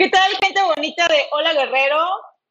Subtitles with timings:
[0.00, 2.02] ¿Qué tal, gente bonita de Hola Guerrero?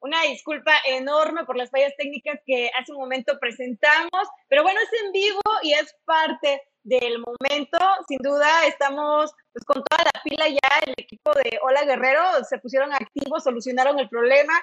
[0.02, 5.02] Una disculpa enorme por las fallas técnicas que hace un momento presentamos, pero bueno, es
[5.02, 7.80] en vivo y es parte del momento.
[8.08, 12.60] Sin duda, estamos pues, con toda la pila ya, el equipo de Hola Guerrero se
[12.60, 14.54] pusieron activos, solucionaron el problema.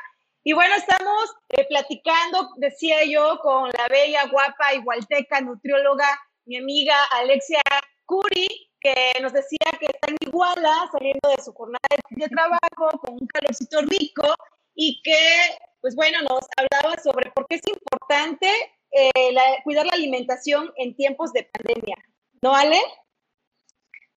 [0.45, 6.07] Y bueno, estamos eh, platicando, decía yo, con la bella, guapa, igualteca, nutrióloga,
[6.45, 7.63] mi amiga Alexia
[8.05, 8.47] Curi,
[8.87, 13.27] que nos decía que está en Iguala, saliendo de su jornada de trabajo, con un
[13.27, 14.35] calorcito rico,
[14.75, 18.49] y que, pues bueno, nos hablaba sobre por qué es importante
[18.93, 21.97] eh, cuidar la alimentación en tiempos de pandemia.
[22.43, 22.79] ¿No, Ale?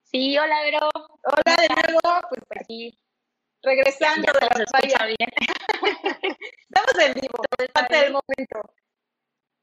[0.04, 0.90] Sí, hola, Vero.
[0.94, 3.00] Hola de nuevo, pues aquí,
[3.64, 5.30] regresando de la bien.
[6.70, 8.74] Estamos en vivo, es parte del momento.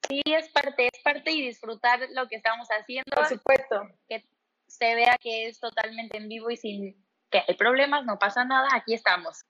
[0.09, 3.15] Sí, es parte, es parte y disfrutar lo que estamos haciendo.
[3.15, 3.89] Por supuesto.
[4.09, 4.25] Que
[4.77, 8.69] se vea que es totalmente en vivo y sin que hay problemas, no pasa nada,
[8.73, 9.45] aquí estamos.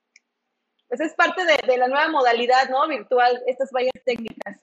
[0.88, 2.86] Pues es parte de, la nueva modalidad, ¿no?
[2.86, 4.60] Virtual, estas vallas técnicas.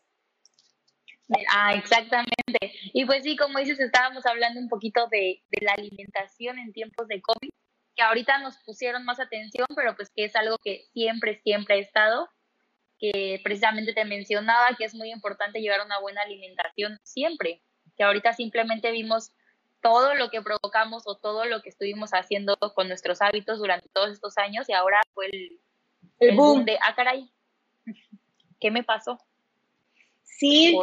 [1.51, 2.73] Ah, exactamente.
[2.93, 7.07] Y pues sí, como dices, estábamos hablando un poquito de, de, la alimentación en tiempos
[7.07, 7.49] de COVID,
[7.95, 11.79] que ahorita nos pusieron más atención, pero pues que es algo que siempre, siempre ha
[11.79, 12.29] estado,
[12.99, 17.61] que precisamente te mencionaba que es muy importante llevar una buena alimentación siempre,
[17.97, 19.33] que ahorita simplemente vimos
[19.83, 24.11] todo lo que provocamos o todo lo que estuvimos haciendo con nuestros hábitos durante todos
[24.11, 25.59] estos años y ahora fue el,
[26.19, 26.65] el, boom.
[26.65, 27.29] de, ah, caray,
[28.59, 29.19] ¿qué me pasó?
[30.23, 30.75] Sí,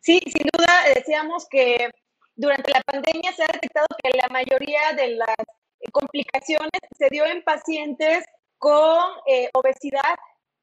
[0.00, 1.90] sí, sin duda decíamos que
[2.34, 5.36] durante la pandemia se ha detectado que la mayoría de las
[5.90, 8.24] complicaciones se dio en pacientes
[8.58, 10.14] con eh, obesidad,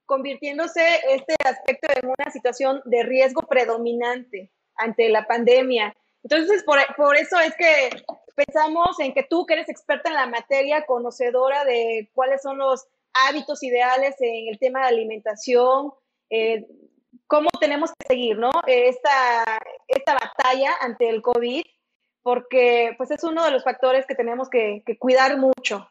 [0.05, 5.93] convirtiéndose este aspecto en una situación de riesgo predominante ante la pandemia.
[6.23, 7.89] Entonces, por, por, eso es que
[8.35, 12.87] pensamos en que tú, que eres experta en la materia, conocedora de cuáles son los
[13.13, 15.93] hábitos ideales en el tema de alimentación,
[16.29, 16.67] eh,
[17.27, 18.51] cómo tenemos que seguir, ¿no?
[18.67, 21.63] Esta, esta batalla ante el COVID,
[22.21, 25.89] porque pues es uno de los factores que tenemos que, que cuidar mucho.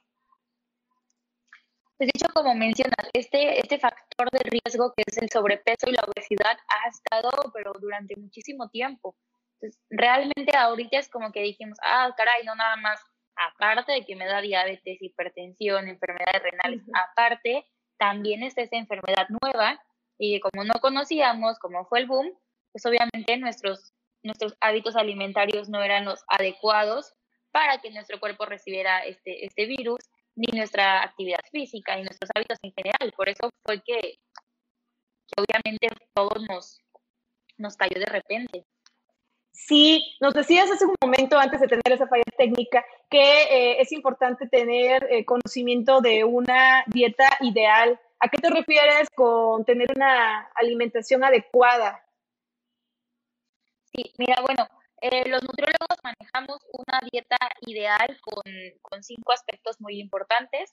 [1.97, 6.05] Pues dicho, como mencionas, este, este factor de riesgo que es el sobrepeso y la
[6.07, 9.17] obesidad ha estado, pero durante muchísimo tiempo.
[9.61, 13.01] Entonces, realmente ahorita es como que dijimos, ah, caray, no nada más,
[13.37, 17.67] aparte de que me da diabetes, hipertensión, enfermedades renales, aparte,
[17.99, 19.81] también está esta enfermedad nueva
[20.19, 22.33] y como no conocíamos, como fue el boom,
[22.73, 23.93] pues obviamente nuestros,
[24.23, 27.15] nuestros hábitos alimentarios no eran los adecuados
[27.51, 29.99] para que nuestro cuerpo recibiera este, este virus,
[30.37, 33.13] ni nuestra actividad física, ni nuestros hábitos en general.
[33.17, 36.81] Por eso fue que, que obviamente todo nos,
[37.57, 38.65] nos cayó de repente.
[39.59, 43.91] Sí, nos decías hace un momento antes de tener esa falla técnica que eh, es
[43.91, 48.01] importante tener eh, conocimiento de una dieta ideal.
[48.21, 52.07] ¿A qué te refieres con tener una alimentación adecuada?
[53.93, 54.67] Sí, mira, bueno,
[55.01, 57.37] eh, los nutriólogos manejamos una dieta
[57.67, 58.45] ideal con,
[58.81, 60.73] con cinco aspectos muy importantes.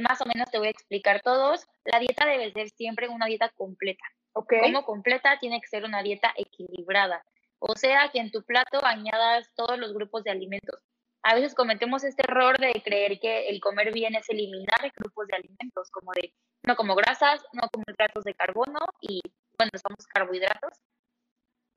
[0.00, 1.66] más o menos te voy a explicar todos.
[1.84, 4.04] La dieta debe ser siempre una dieta completa.
[4.32, 4.60] Okay.
[4.60, 7.22] Como completa tiene que ser una dieta equilibrada.
[7.60, 10.80] O sea, que en tu plato añadas todos los grupos de alimentos.
[11.22, 15.36] A veces cometemos este error de creer que el comer bien es eliminar grupos de
[15.36, 16.32] alimentos, como de
[16.66, 19.20] no como grasas, no como hidratos de carbono y,
[19.58, 20.78] bueno, somos carbohidratos.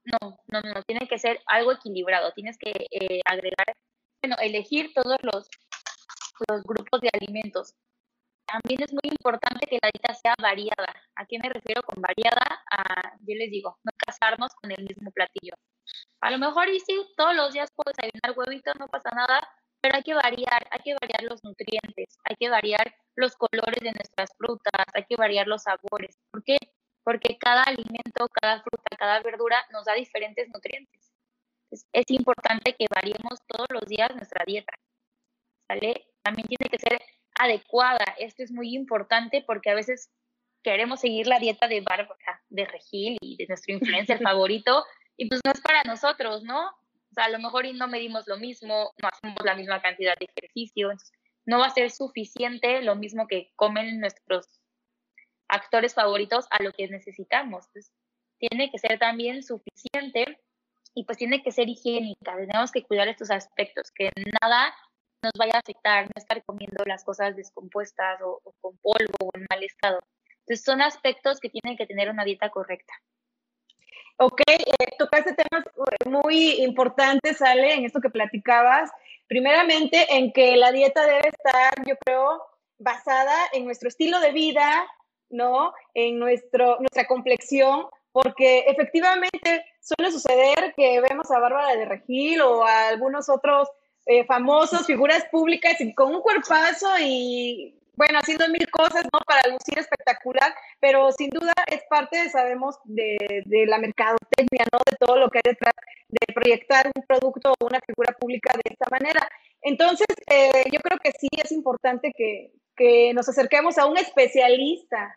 [0.04, 2.32] No, no, no, tiene que ser algo equilibrado.
[2.34, 3.76] Tienes que eh, agregar,
[4.22, 5.48] bueno, elegir todos los,
[6.50, 7.74] los grupos de alimentos.
[8.46, 10.94] También es muy importante que la dieta sea variada.
[11.16, 12.64] ¿A qué me refiero con variada?
[12.70, 15.54] A, yo les digo, no casarnos con el mismo platillo.
[16.22, 19.42] A lo mejor y sí, todos los días puedo desayunar huevitos, no pasa nada,
[19.82, 23.92] pero hay que variar, hay que variar los nutrientes, hay que variar los colores de
[23.92, 26.18] nuestras frutas, hay que variar los sabores.
[26.32, 26.58] ¿Por qué?
[27.04, 31.12] Porque cada alimento, cada fruta, cada verdura nos da diferentes nutrientes.
[31.72, 34.74] es importante que variemos todos los días nuestra dieta.
[35.68, 36.06] ¿Sale?
[36.22, 37.02] También tiene que ser
[37.40, 38.06] adecuada.
[38.20, 40.12] Esto es muy importante porque a veces
[40.64, 44.86] queremos seguir la dieta de Bárbara, de Regil y de nuestro influencer favorito,
[45.22, 46.70] y pues no es para nosotros, ¿no?
[46.70, 50.26] O sea, a lo mejor no medimos lo mismo, no hacemos la misma cantidad de
[50.26, 50.90] ejercicio,
[51.46, 54.48] no va a ser suficiente lo mismo que comen nuestros
[55.48, 57.68] actores favoritos a lo que necesitamos.
[57.68, 57.94] Entonces,
[58.40, 60.40] tiene que ser también suficiente
[60.96, 62.36] y pues tiene que ser higiénica.
[62.36, 64.10] Tenemos que cuidar estos aspectos, que
[64.42, 64.74] nada
[65.22, 69.30] nos vaya a afectar, no estar comiendo las cosas descompuestas o, o con polvo o
[69.36, 70.00] en mal estado.
[70.40, 72.96] Entonces, son aspectos que tienen que tener una dieta correcta.
[74.24, 78.92] Ok, eh, tocaste temas eh, muy importantes, Sale, en esto que platicabas.
[79.28, 82.40] Primeramente, en que la dieta debe estar, yo creo,
[82.78, 84.88] basada en nuestro estilo de vida,
[85.32, 85.74] ¿no?
[85.96, 92.64] En nuestro, nuestra complexión, porque efectivamente suele suceder que vemos a Bárbara de Regil o
[92.64, 93.70] a algunos otros
[94.06, 99.20] eh, famosos, figuras públicas con un cuerpazo y, bueno, haciendo mil cosas, ¿no?
[99.28, 104.80] Para lucir espectacular, pero sin duda es parte, sabemos, de, de la mercadotecnia, ¿no?
[104.90, 105.76] De todo lo que hay detrás
[106.08, 109.22] de proyectar un producto o una figura pública de esta manera.
[109.62, 115.16] Entonces, eh, yo creo que sí es importante que, que nos acerquemos a un especialista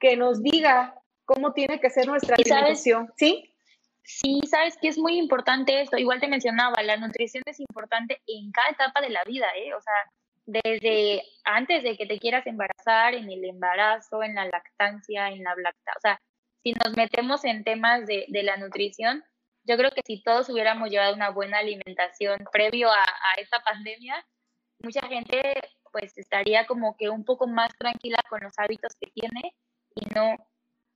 [0.00, 3.54] que nos diga cómo tiene que ser nuestra alimentación, ¿sí?
[4.02, 5.98] Sí, sabes que es muy importante esto.
[5.98, 9.74] Igual te mencionaba, la nutrición es importante en cada etapa de la vida, ¿eh?
[9.74, 9.94] O sea,
[10.46, 15.54] desde antes de que te quieras embarazar, en el embarazo, en la lactancia, en la
[15.56, 15.92] lactancia.
[15.96, 16.20] O sea,
[16.62, 19.24] si nos metemos en temas de, de, la nutrición,
[19.64, 24.24] yo creo que si todos hubiéramos llevado una buena alimentación previo a, a esta pandemia,
[24.80, 25.54] mucha gente
[25.92, 29.54] pues estaría como que un poco más tranquila con los hábitos que tiene
[29.94, 30.36] y no,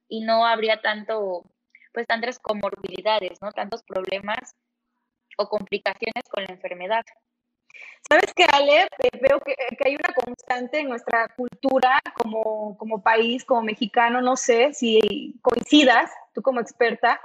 [0.09, 1.45] y no habría tanto,
[1.93, 3.53] pues tantas comorbilidades, ¿no?
[3.53, 4.57] Tantos problemas
[5.37, 7.05] o complicaciones con la enfermedad.
[8.09, 13.03] Sabes que, Ale, eh, veo que, que, hay una constante en nuestra cultura como, como
[13.03, 17.21] país, como mexicano, no sé si coincidas, tú como experta,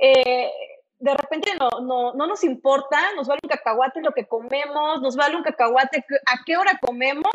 [0.00, 0.50] eh,
[0.98, 5.16] de repente no, no, no, nos importa, nos vale un cacahuate lo que comemos, nos
[5.16, 7.32] vale un cacahuate a qué hora comemos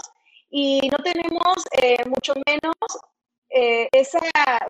[0.50, 2.76] y no tenemos eh, mucho menos
[3.50, 4.20] eh, esa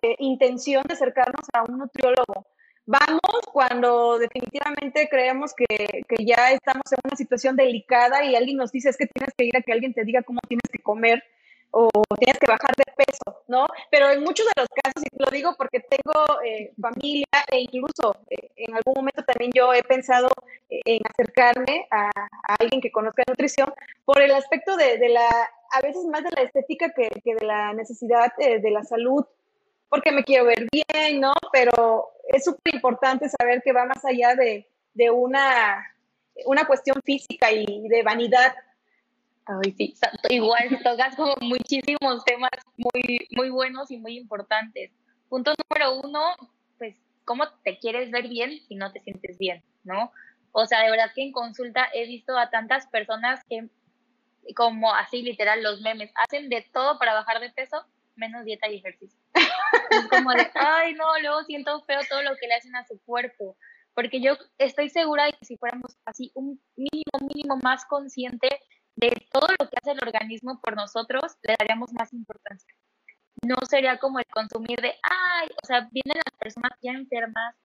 [0.02, 2.46] eh, intención de acercarnos a un nutriólogo.
[2.90, 5.64] Vamos cuando definitivamente creemos que,
[6.08, 9.44] que, ya estamos en una situación delicada y alguien nos dice es que tienes que
[9.44, 11.22] ir a que alguien te diga cómo tienes que comer
[11.70, 11.88] o
[12.18, 13.68] tienes que bajar de peso, ¿no?
[13.92, 18.16] Pero en muchos de los casos, y lo digo porque tengo eh, familia e incluso
[18.28, 20.28] eh, en algún momento también yo he pensado
[20.68, 23.72] eh, en acercarme a, a, alguien que conozca nutrición
[24.04, 25.28] por el aspecto de, de, la,
[25.70, 29.24] a veces más de la estética que, que de la necesidad de la salud,
[29.88, 31.32] porque me quiero ver bien, ¿no?
[31.52, 35.86] Pero es súper importante saber que va más allá de, de una,
[36.46, 38.54] una cuestión física y de vanidad
[39.46, 39.94] Ay, sí,
[40.28, 44.92] igual tocas como muchísimos temas muy, muy buenos y muy importantes.
[45.28, 46.20] Punto número uno,
[46.78, 50.12] pues, ¿cómo te quieres ver bien si no te sientes bien, no?
[50.52, 53.68] O sea, de verdad que en consulta he visto a tantas personas que,
[54.54, 57.84] como así literal, los memes, hacen de todo para bajar de peso,
[58.16, 59.18] menos dieta y ejercicio.
[59.90, 63.00] Es como de, ay, no, luego siento feo todo lo que le hacen a su
[63.04, 63.56] cuerpo.
[63.94, 68.48] Porque yo estoy segura de que si fuéramos así un mínimo, mínimo más consciente
[68.96, 72.74] de todo lo que hace el organismo por nosotros, le daríamos más importancia.
[73.42, 77.56] No sería como el consumir de, ay, o sea, vienen las personas ya enfermas,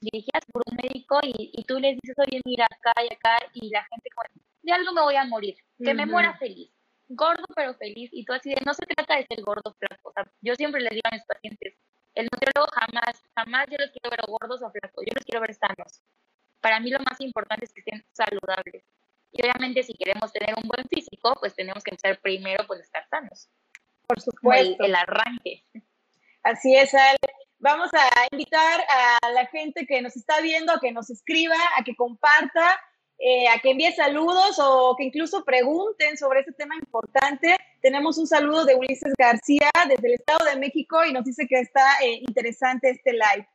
[0.00, 3.70] dirigidas por un médico y, y tú les dices, oye, mira, acá y acá, y
[3.70, 4.28] la gente como,
[4.62, 5.96] de algo me voy a morir, que uh -huh.
[5.96, 6.70] me muera feliz,
[7.08, 10.12] gordo pero feliz, y tú así de, no se trata de ser gordo flaco, o
[10.12, 11.74] sea, yo siempre les digo a mis pacientes,
[12.14, 15.54] el nutriólogo jamás, jamás yo los quiero ver gordos o flacos, yo los quiero ver
[15.54, 16.02] sanos.
[16.60, 18.84] Para mí lo más importante es que estén saludables.
[19.30, 23.06] Y obviamente si queremos tener un buen físico, pues tenemos que empezar primero pues estar
[23.08, 23.48] sanos.
[24.08, 24.82] Por supuesto.
[24.82, 25.62] El, el, arranque.
[26.42, 27.18] Así es, Ale.
[27.60, 31.84] Vamos a invitar a la gente que nos está viendo a que nos escriba, a
[31.84, 32.80] que comparta,
[33.18, 37.56] eh, a que envíe saludos o que incluso pregunten sobre este tema importante.
[37.80, 41.60] Tenemos un saludo de Ulises García desde el Estado de México y nos dice que
[41.60, 43.48] está eh, interesante este live.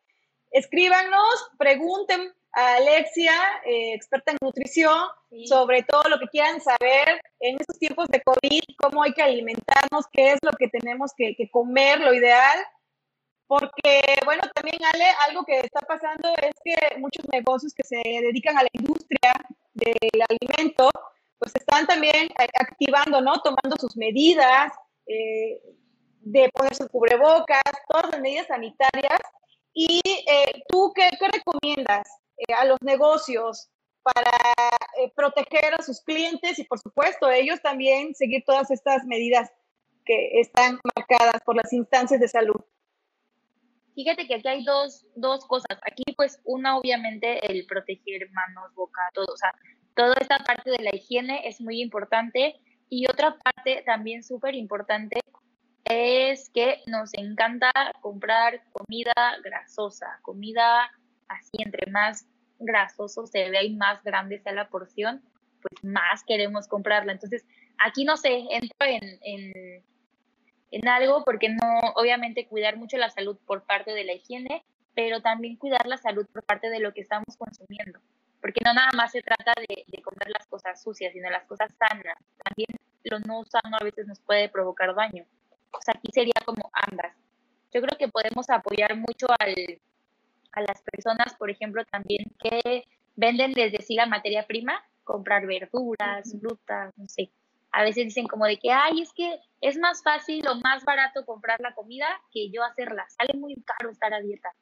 [0.52, 3.34] Escríbanos, pregunten, a Alexia,
[3.66, 5.48] eh, experta en nutrición, sí.
[5.48, 10.06] sobre todo lo que quieran saber en estos tiempos de COVID, cómo hay que alimentarnos,
[10.12, 12.60] qué es lo que tenemos que, que, comer, lo ideal.
[13.48, 18.58] Porque, bueno, también, Ale, algo que está pasando es que muchos negocios que se dedican
[18.58, 19.34] a la industria
[19.74, 20.90] del alimento,
[21.38, 23.42] pues están también activando, ¿no?
[23.42, 24.72] Tomando sus medidas
[25.06, 25.62] eh,
[26.22, 29.20] de ponerse cubrebocas, todas las medidas sanitarias.
[29.74, 32.08] ¿Y eh, tú qué, qué recomiendas?
[32.38, 33.70] eh, a los negocios
[34.02, 34.32] para
[35.00, 39.52] eh, proteger a sus clientes y, por supuesto, ellos también seguir todas estas medidas
[40.06, 42.60] que están marcadas por las instancias de salud.
[43.96, 45.78] Fíjate que aquí hay dos, dos cosas.
[45.84, 49.26] Aquí, pues, una, obviamente, el proteger manos, boca, todo.
[49.32, 49.54] O sea,
[49.96, 52.56] toda esta parte de la higiene es muy importante.
[52.90, 55.20] Y otra parte también súper importante
[55.86, 57.72] es que nos encanta
[58.02, 60.90] comprar comida grasosa, comida
[61.28, 62.28] así entre más
[62.60, 65.22] grasoso se vea y más grande sea la porción,
[65.62, 67.12] pues más queremos comprarla.
[67.12, 67.46] Entonces,
[67.78, 69.84] aquí no sé, entro en, en,
[70.74, 74.66] en algo porque no, obviamente cuidar mucho la salud por parte de la higiene,
[74.96, 78.00] pero también cuidar la salud por parte de lo que estamos consumiendo.
[78.42, 81.72] Porque no nada más se trata de, de comer las cosas sucias, sino las cosas
[81.78, 82.18] sanas.
[82.44, 82.70] También
[83.04, 85.26] lo no sano a veces nos puede provocar daño.
[85.72, 87.16] O sea, aquí sería como ambas.
[87.72, 89.80] Yo creo que podemos apoyar mucho al,
[90.54, 96.36] a las personas, por ejemplo, también que venden desde sí la materia prima, comprar verduras,
[96.40, 97.32] frutas, no sé.
[97.74, 101.26] A veces dicen como de que, ay, es que es más fácil o más barato
[101.26, 103.06] comprar la comida que yo hacerla.
[103.10, 104.54] Sale muy caro estar a dieta.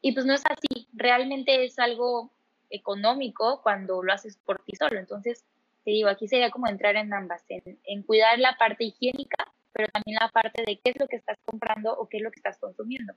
[0.00, 0.88] Y pues no es así.
[0.94, 2.32] Realmente es algo
[2.70, 4.98] económico cuando lo haces por ti solo.
[4.98, 5.44] Entonces,
[5.84, 10.18] te digo, aquí sería como entrar en ambas, en, cuidar la parte higiénica, pero también
[10.20, 12.58] la parte de qué es lo que estás comprando o qué es lo que estás
[12.58, 13.14] consumiendo.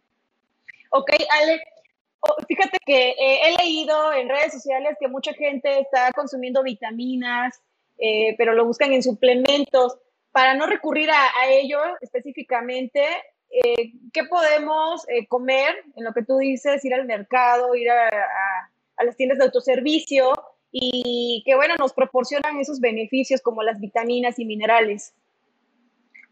[0.90, 1.62] Ok, Ale,
[2.48, 7.62] fíjate que eh, he leído en redes sociales que mucha gente está consumiendo vitaminas,
[8.02, 9.98] eh, pero lo buscan en suplementos.
[10.34, 13.02] Para no recurrir a, ello específicamente,
[13.50, 16.84] eh, ¿qué podemos comer en lo que tú dices?
[16.84, 20.32] Ir al mercado, ir a, a, las tiendas de autoservicio
[20.72, 25.14] y que, bueno, nos proporcionan esos beneficios como las vitaminas y minerales.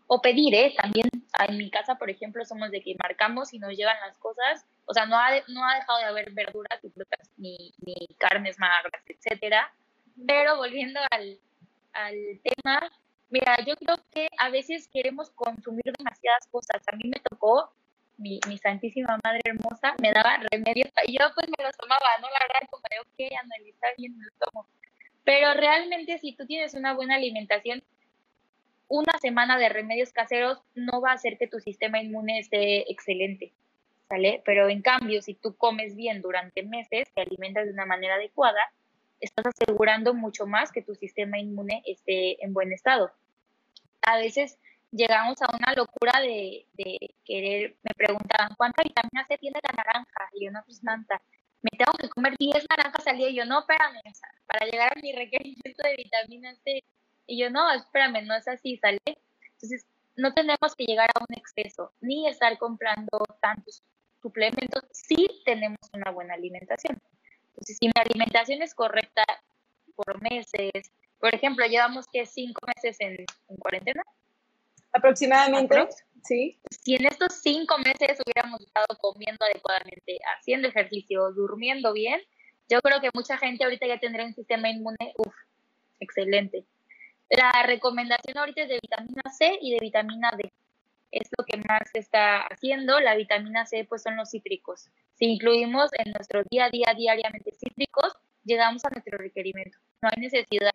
[0.07, 0.73] O pedir, ¿eh?
[0.77, 1.07] También
[1.47, 4.93] en mi casa, por ejemplo, somos de que marcamos y nos llevan las cosas o
[4.93, 9.03] sea, no ha, no ha dejado de haber verduras y frutas ni, ni carnes magras,
[9.05, 9.71] etcétera.
[10.25, 11.39] Pero volviendo al,
[11.93, 12.91] al tema,
[13.29, 16.81] mira, yo creo que a veces queremos consumir demasiadas cosas.
[16.91, 17.71] A mí me tocó,
[18.17, 22.27] mi, mi santísima madre hermosa me daba remedios y yo pues me los tomaba, ¿no?
[22.27, 24.67] La verdad, como de, ok, analizar bien, me los tomo.
[25.23, 27.83] Pero realmente si tú tienes una buena alimentación,
[28.87, 33.53] una semana de remedios caseros no va a hacer que tu sistema inmune esté excelente.
[34.43, 38.59] Pero en cambio, si tú comes bien durante meses, te alimentas de una manera adecuada,
[39.19, 43.11] estás asegurando mucho más que tu sistema inmune esté en buen estado.
[44.01, 44.57] A veces
[44.91, 46.65] llegamos a una locura de,
[47.25, 50.29] querer, me preguntaban, ¿cuánta vitamina C tiene la naranja?
[50.33, 51.21] Y yo, no, pues tanta.
[51.61, 53.29] Me tengo que comer 10 naranjas al día.
[53.29, 54.01] Y yo, no, espérame,
[54.47, 56.83] para llegar a mi requerimiento de vitamina C.
[57.27, 58.99] Y yo, no, espérame, no es así, ¿sale?
[59.05, 59.85] Entonces,
[60.15, 63.83] no tenemos que llegar a un exceso, ni estar comprando tantos
[64.21, 66.97] suplementos si tenemos una buena alimentación.
[67.59, 69.23] Entonces, si mi alimentación es correcta
[69.95, 70.71] por meses,
[71.19, 73.25] por ejemplo, llevamos que cinco meses en,
[73.59, 74.01] cuarentena.
[74.93, 75.89] Aproximadamente,
[76.23, 76.57] sí.
[76.71, 82.21] Si en estos cinco meses hubiéramos estado comiendo adecuadamente, haciendo ejercicio, durmiendo bien,
[82.69, 85.35] yo creo que mucha gente ahorita ya tendría un sistema inmune, uff,
[85.99, 86.65] excelente.
[87.29, 90.51] La recomendación ahorita es de vitamina C y de vitamina D
[91.11, 92.99] es lo que más se está haciendo.
[92.99, 94.89] La vitamina C pues son los cítricos.
[95.15, 98.13] Si incluimos en nuestro día a día diariamente cítricos,
[98.43, 99.77] llegamos a nuestro requerimiento.
[100.01, 100.71] No hay necesidad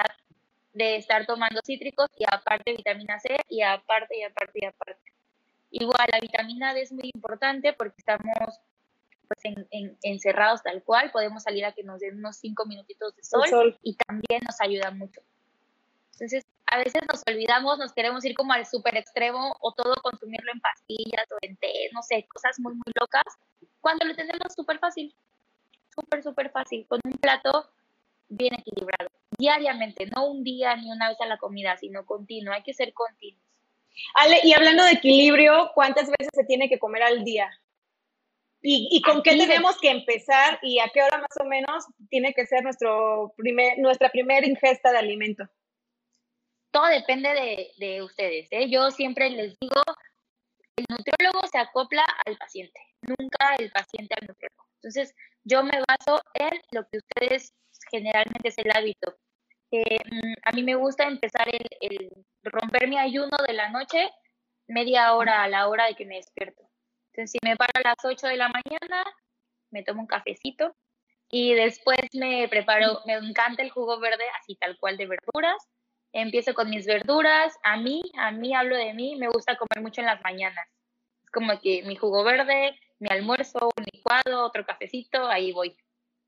[0.73, 5.13] de estar tomando cítricos y aparte vitamina C y aparte y aparte y aparte.
[5.71, 8.61] Igual la vitamina D es muy importante porque estamos
[9.27, 9.57] pues
[10.03, 13.97] encerrados tal cual, podemos salir a que nos den unos cinco minutitos de sol, y
[13.97, 15.23] también nos ayuda mucho.
[16.13, 20.51] Entonces, a veces nos olvidamos, nos queremos ir como al súper extremo o todo consumirlo
[20.53, 23.23] en pastillas o en té, no sé, cosas muy, muy locas,
[23.81, 25.15] cuando lo tenemos súper fácil,
[25.95, 27.71] súper, súper fácil, con un plato
[28.29, 32.65] bien equilibrado, diariamente, no un día ni una vez a la comida, sino continuo, hay
[32.65, 33.45] que ser continuos.
[34.15, 37.53] Ale, y hablando de equilibrio, ¿cuántas veces se tiene que comer al día?
[38.67, 42.47] ¿Y, con qué tenemos que empezar y a qué hora más o menos tiene que
[42.47, 45.45] ser nuestro primer, nuestra primera ingesta de alimento?
[46.75, 48.49] Todo depende de, ustedes.
[48.51, 48.69] ¿eh?
[48.69, 49.81] Yo siempre les digo,
[50.77, 54.69] el nutriólogo se acopla al paciente, nunca el paciente al nutriólogo.
[54.83, 55.15] Entonces,
[55.45, 57.55] yo me baso en lo que ustedes
[57.93, 59.17] generalmente es el hábito.
[59.71, 62.11] Mm, a mí me gusta empezar el,
[62.43, 64.11] romper mi ayuno de la noche
[64.67, 66.69] media hora a la hora de que me despierto.
[67.13, 69.05] Entonces, si me paro a las 8 de la mañana,
[69.71, 70.75] me tomo un cafecito
[71.31, 75.69] y después me preparo, me encanta el jugo verde, así tal cual de verduras
[76.15, 77.55] empiezo con mis verduras.
[77.63, 80.67] A mí, a mí hablo de mí, me gusta comer mucho en las mañanas.
[81.23, 85.77] Es como que mi jugo verde, mi almuerzo, un licuado, otro cafecito, ahí voy.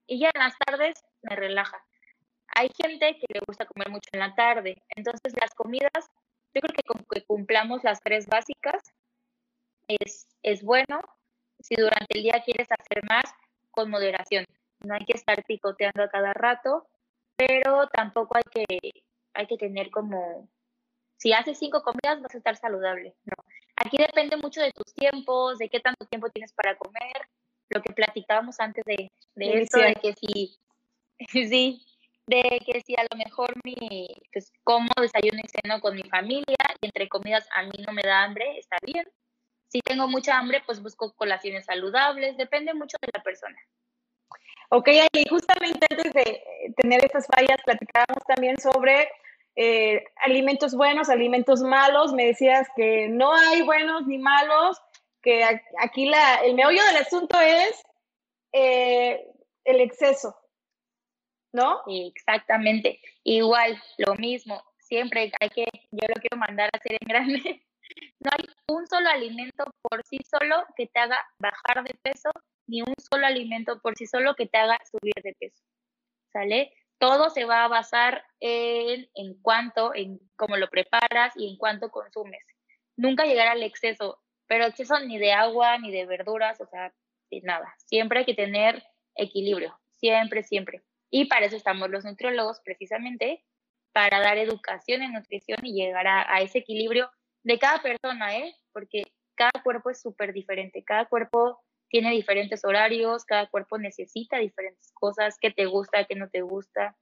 [0.07, 1.83] Y ya en las tardes me relaja.
[2.49, 4.83] Hay gente que le gusta comer mucho en la tarde.
[4.97, 6.11] Entonces las comidas,
[6.55, 8.83] yo creo que con que cumplamos las tres básicas
[9.89, 11.01] es, es bueno.
[11.61, 13.25] Si durante el día quieres hacer más,
[13.71, 14.45] con moderación.
[14.81, 16.87] No hay que estar picoteando a cada rato,
[17.37, 18.91] pero tampoco hay que
[19.37, 20.49] hay que tener como,
[21.19, 23.15] si haces cinco comidas vas a estar saludable.
[23.25, 23.37] No,
[23.77, 27.29] aquí depende mucho de tus tiempos, de qué tanto tiempo tienes para comer,
[27.69, 30.59] lo que platicábamos antes de, de esto, de que si,
[31.49, 31.87] sí,
[32.27, 36.57] de que si a lo mejor mi, pues como desayuno y ceno con mi familia
[36.81, 39.07] y entre comidas a mí no me da hambre, está bien.
[39.69, 43.59] Si tengo mucha hambre, pues busco colaciones saludables, depende mucho de la persona.
[44.71, 46.43] Ok, y justamente antes de
[46.77, 49.09] tener estas fallas, platicábamos también sobre
[49.57, 54.81] eh, alimentos buenos, alimentos malos, me decías que no hay buenos ni malos,
[55.23, 55.43] que
[55.79, 57.83] aquí la, el meollo del asunto es
[58.53, 59.27] eh,
[59.65, 60.37] el exceso,
[61.53, 61.81] ¿no?
[61.89, 63.01] exactamente.
[63.25, 67.63] Igual, lo mismo, siempre hay que, yo lo quiero mandar a hacer en grande.
[68.19, 72.31] No hay un solo alimento por sí solo que te haga bajar de peso,
[72.67, 75.63] ni un solo alimento por sí solo que te haga subir de peso.
[76.33, 76.73] ¿Sale?
[76.99, 79.41] Todo se va a basar en, en
[79.95, 82.43] en cómo lo preparas y en cuánto consumes.
[82.97, 86.95] Nunca llegar al exceso, pero exceso ni de agua, ni de verduras, o sea,
[87.31, 87.75] de nada.
[87.79, 88.83] Siempre hay que tener
[89.15, 90.83] equilibrio, siempre, siempre.
[91.11, 93.45] Y para eso estamos los nutriólogos, precisamente,
[93.93, 97.11] para dar educación en nutrición y llegar a, ese equilibrio
[97.43, 98.55] de cada persona, ¿eh?
[98.73, 104.93] Porque cada cuerpo es súper diferente, cada cuerpo tiene diferentes horarios, cada cuerpo necesita diferentes
[104.93, 106.97] cosas, qué te gusta, qué no te gusta.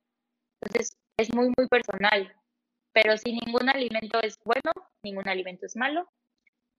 [0.61, 2.35] Entonces, es muy, muy personal.
[2.93, 4.73] Pero si ningún alimento es bueno,
[5.03, 6.09] ningún alimento es malo.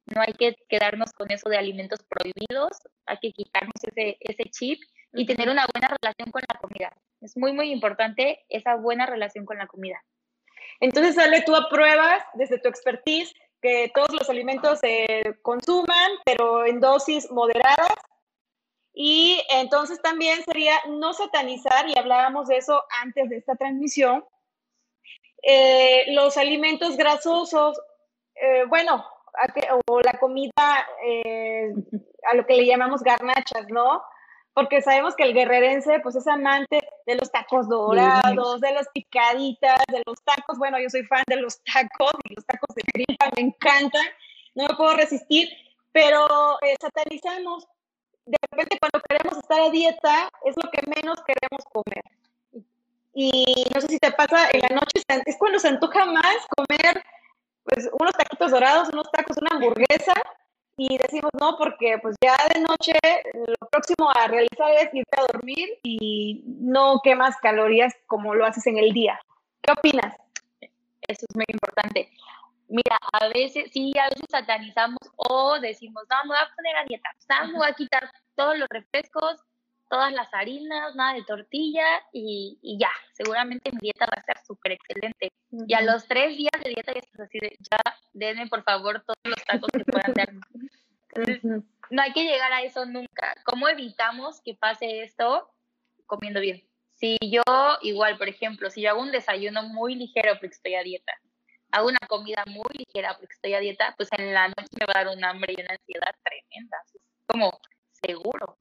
[0.05, 4.79] No hay que quedarnos con eso de alimentos prohibidos, hay que quitarnos ese, ese chip
[5.13, 6.95] y tener una buena relación con la comida.
[7.21, 10.03] Es muy, muy importante esa buena relación con la comida.
[10.79, 13.33] Entonces, Ale, tú apruebas desde tu expertise
[13.65, 17.95] que todos los alimentos se consuman, pero en dosis moderadas.
[18.93, 24.23] Y entonces también sería no satanizar, y hablábamos de eso antes de esta transmisión,
[25.41, 27.81] eh, los alimentos grasosos,
[28.35, 29.03] eh, bueno,
[29.87, 31.73] o la comida, eh,
[32.31, 34.03] a lo que le llamamos garnachas, ¿no?
[34.55, 39.77] Porque sabemos que el guerrerense pues es amante de los tacos dorados, de las picaditas,
[39.91, 43.29] de los tacos, bueno, yo soy fan de los tacos y los tacos de tripa
[43.35, 44.05] me encantan,
[44.55, 45.49] no me puedo resistir,
[45.91, 46.25] pero
[46.61, 47.67] eh, satanizamos,
[48.25, 52.03] de repente cuando queremos estar a dieta es lo que menos queremos comer.
[53.13, 57.03] Y no sé si te pasa, en la noche es cuando se antoja más comer
[57.63, 60.13] pues unos taquitos dorados, unos tacos, una hamburguesa,
[60.77, 62.93] y decimos no porque pues ya de noche
[63.33, 68.67] lo próximo a realizar es irte a dormir y no quemas calorías como lo haces
[68.67, 69.19] en el día.
[69.61, 70.15] ¿Qué opinas?
[71.07, 72.09] Eso es muy importante.
[72.67, 76.83] Mira, a veces, sí, a veces satanizamos o decimos, no, me voy a poner a
[76.85, 77.09] dieta,
[77.45, 79.39] me voy a quitar todos los refrescos,
[79.89, 84.37] todas las harinas, nada de tortilla y, y ya, seguramente mi dieta va a ser
[84.45, 85.31] súper excelente.
[85.51, 87.77] Y a los tres días de dieta ya estás así de, ya,
[88.13, 90.41] denme por favor todos los tacos que puedan darme.
[91.09, 93.35] Entonces, no hay que llegar a eso nunca.
[93.45, 95.49] ¿Cómo evitamos que pase esto?
[96.05, 96.67] Comiendo bien.
[96.95, 97.43] Si yo,
[97.81, 101.13] igual, por ejemplo, si yo hago un desayuno muy ligero porque estoy a dieta,
[101.71, 104.93] hago una comida muy ligera porque estoy a dieta, pues en la noche me va
[104.95, 106.77] a dar un hambre y una ansiedad tremenda.
[107.27, 107.59] como
[107.91, 108.57] seguro.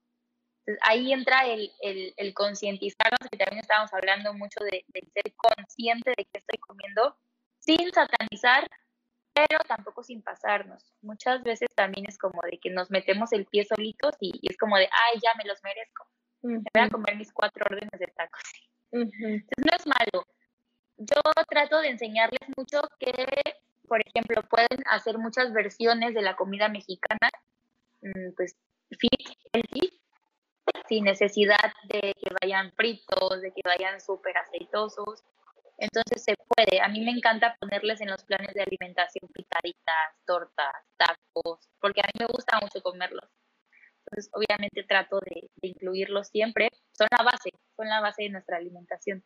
[0.67, 5.35] Entonces, ahí entra el, el, el, concientizarnos, que también estábamos hablando mucho de, de, ser
[5.37, 7.17] consciente de que estoy comiendo,
[7.59, 8.67] sin satanizar,
[9.35, 10.95] pero tampoco sin pasarnos.
[11.03, 14.79] Muchas veces también es como de que nos metemos el pie solitos y, es como
[14.79, 16.07] de, ay, ya me los merezco.
[16.41, 18.43] Me voy a comer mis cuatro órdenes de tacos.
[18.91, 20.27] Entonces, no es malo.
[20.97, 23.13] Yo trato de enseñarles mucho que,
[23.87, 27.29] por ejemplo, pueden hacer muchas versiones de la comida mexicana,
[28.01, 28.57] mm, pues
[28.91, 30.01] fit, healthy,
[30.89, 35.23] sin necesidad de que vayan fritos, de que vayan súper aceitosos.
[35.79, 36.81] Entonces se puede.
[36.81, 42.07] A mí me encanta ponerles en los planes de alimentación picaditas, tortas, tacos, porque a
[42.07, 43.29] mí me gusta mucho comerlos.
[44.07, 46.69] Entonces, obviamente trato de, incluirlos siempre.
[46.93, 49.25] Son la base, son la base de nuestra alimentación.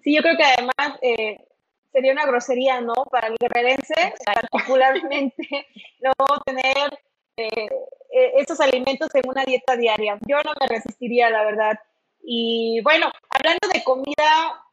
[0.00, 1.44] Sí, yo creo que además eh,
[1.92, 2.94] sería una grosería, ¿no?
[3.10, 5.66] Para el guerrerense, particularmente,
[6.00, 6.12] no
[6.44, 6.98] tener
[7.36, 10.18] eh, estos alimentos en una dieta diaria.
[10.26, 11.78] Yo no me resistiría, la verdad.
[12.22, 14.64] Y bueno, hablando de comida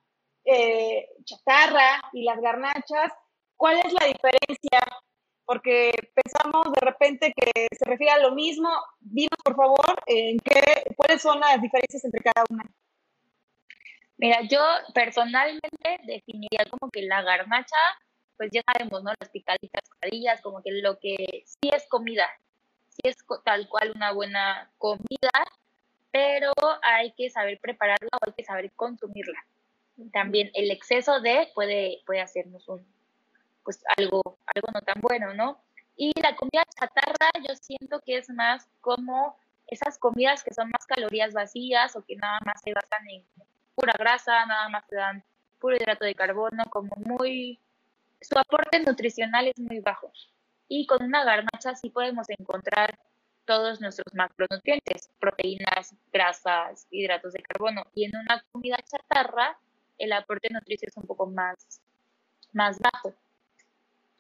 [0.46, 3.12] eh, chatarra y las garnachas,
[3.56, 4.80] ¿cuál es la diferencia?
[5.46, 8.70] Porque pensamos de repente que se refiere a lo mismo.
[9.00, 10.62] Dinos, por favor, en qué,
[10.96, 12.64] cuáles son las diferencias entre cada una.
[14.18, 14.62] Mira, yo
[14.94, 17.76] personalmente definiría como que la garnacha,
[18.38, 19.12] pues ya sabemos, ¿no?
[19.20, 22.30] Las picaditas, como que lo que sí es comida,
[22.94, 25.32] sí es tal cual una buena comida,
[26.12, 26.52] pero
[26.82, 29.44] hay que saber prepararla o hay que saber consumirla.
[30.12, 32.86] También el exceso de puede, puede hacernos un,
[33.64, 35.62] pues algo, algo no tan bueno, ¿no?
[35.96, 40.86] Y la comida chatarra yo siento que es más como esas comidas que son más
[40.86, 43.26] calorías vacías o que nada más se basan en
[43.76, 45.24] pura grasa, nada más se dan
[45.60, 47.60] puro hidrato de carbono, como muy,
[48.22, 50.12] su aporte nutricional es muy bajo
[50.68, 52.98] y con una garnacha sí podemos encontrar
[53.46, 57.84] todos nuestros macronutrientes, proteínas, grasas, hidratos de carbono.
[57.94, 59.58] Y en una comida chatarra,
[59.98, 61.82] el aporte nutricio es un poco más,
[62.54, 63.14] más bajo.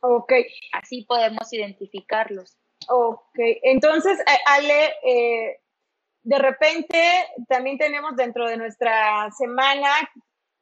[0.01, 0.34] Ok.
[0.73, 2.58] Así podemos identificarlos.
[2.89, 5.60] Ok, entonces, eh, Ale, eh,
[6.23, 7.01] de repente
[7.47, 9.89] también tenemos dentro de nuestra semana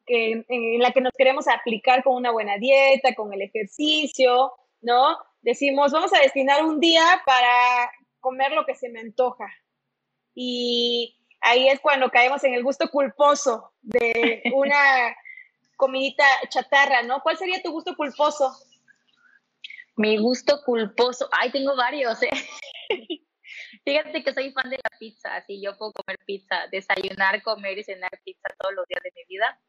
[0.05, 5.17] que, en la que nos queremos aplicar con una buena dieta, con el ejercicio, ¿no?
[5.41, 9.47] Decimos, vamos a destinar un día para comer lo que se me antoja.
[10.35, 15.15] Y ahí es cuando caemos en el gusto culposo de una
[15.75, 17.21] comidita chatarra, ¿no?
[17.21, 18.55] ¿Cuál sería tu gusto culposo?
[19.95, 22.29] Mi gusto culposo, ay, tengo varios, ¿eh?
[23.83, 27.83] Fíjate que soy fan de la pizza, así yo puedo comer pizza, desayunar, comer y
[27.83, 29.59] cenar pizza todos los días de mi vida.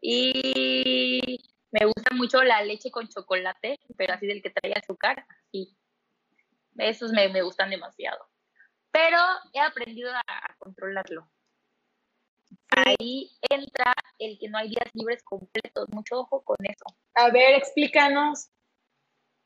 [0.00, 5.76] Y me gusta mucho la leche con chocolate, pero así del que trae azúcar, sí.
[6.76, 8.26] Esos me, me gustan demasiado.
[8.90, 9.18] Pero
[9.52, 11.30] he aprendido a, a controlarlo.
[12.70, 15.88] Ahí entra el que no hay días libres completos.
[15.90, 16.84] Mucho ojo con eso.
[17.14, 18.50] A ver, explícanos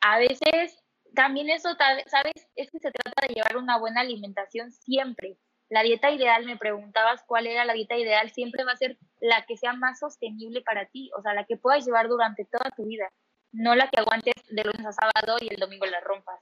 [0.00, 0.82] a veces
[1.14, 1.70] también eso,
[2.06, 2.48] ¿sabes?
[2.56, 5.36] Es que se trata de llevar una buena alimentación siempre.
[5.70, 9.46] La dieta ideal, me preguntabas cuál era la dieta ideal, siempre va a ser la
[9.46, 12.84] que sea más sostenible para ti, o sea, la que puedas llevar durante toda tu
[12.84, 13.08] vida,
[13.52, 16.40] no la que aguantes de lunes a sábado y el domingo la rompas.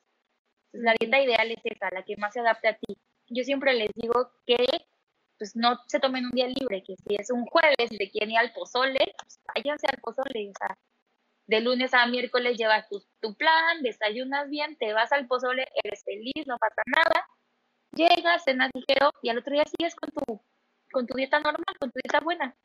[0.72, 2.96] la dieta ideal es esa, la que más se adapte a ti.
[3.28, 4.66] Yo siempre les digo que
[5.38, 8.32] pues no se tomen un día libre, que si es un jueves y te quieren
[8.32, 10.76] ir al pozole, pues váyanse al pozole, o sea,
[11.46, 16.46] de lunes a miércoles llevas tu, plan, desayunas bien, te vas al pozole, eres feliz,
[16.46, 17.26] no pasa nada,
[17.92, 20.40] llegas, cenas ligero y al otro día sigues con tu,
[20.90, 22.56] con tu dieta normal, con tu dieta buena.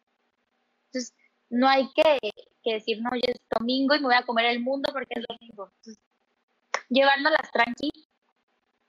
[0.87, 1.13] Entonces,
[1.49, 2.19] no hay que,
[2.63, 5.71] decir, no, hoy es domingo y me voy a comer el mundo porque es domingo.
[5.77, 5.99] Entonces,
[6.89, 7.91] las tranqui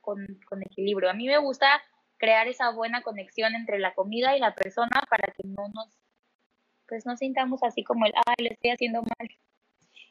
[0.01, 1.11] con, con equilibrio.
[1.11, 1.83] A mí me gusta
[2.19, 5.99] crear esa buena conexión entre la comida y la persona para que no nos,
[6.87, 9.29] pues no sintamos así como el, ay, le estoy haciendo mal.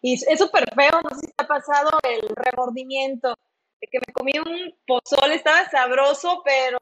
[0.01, 3.35] Y es súper feo, no sé si te ha pasado el remordimiento
[3.91, 6.77] que me comí un pozole, estaba sabroso, pero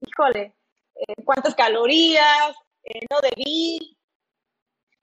[0.00, 0.54] híjole,
[0.94, 3.96] eh, cuántas calorías, eh, no debí.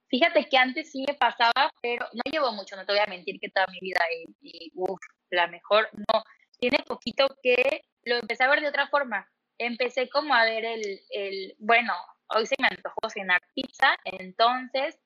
[0.09, 3.39] Fíjate que antes sí me pasaba, pero no llevo mucho, no te voy a mentir
[3.39, 6.23] que toda mi vida y, y uff, la mejor, no,
[6.59, 9.27] tiene poquito que lo empecé a ver de otra forma.
[9.57, 11.93] Empecé como a ver el, el bueno,
[12.29, 14.99] hoy se me antojó cenar pizza, entonces